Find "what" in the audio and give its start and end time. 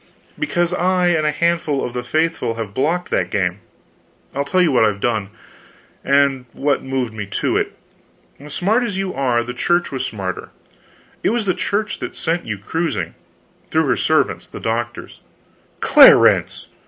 4.71-4.83, 6.53-6.81